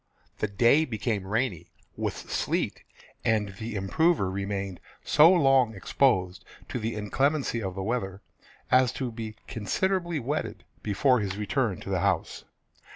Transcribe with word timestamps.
The 0.39 0.47
day 0.47 0.83
became 0.85 1.27
rainy, 1.27 1.67
with 1.95 2.17
sleet, 2.31 2.81
and 3.23 3.49
the 3.59 3.75
improver 3.75 4.31
remained 4.31 4.79
so 5.03 5.31
long 5.31 5.75
exposed 5.75 6.43
to 6.69 6.79
the 6.79 6.95
inclemency 6.95 7.61
of 7.61 7.75
the 7.75 7.83
weather 7.83 8.23
as 8.71 8.91
to 8.93 9.11
be 9.11 9.35
considerably 9.45 10.19
wetted 10.19 10.63
before 10.81 11.19
his 11.19 11.37
return 11.37 11.79
to 11.81 11.91
the 11.91 11.99
house. 11.99 12.45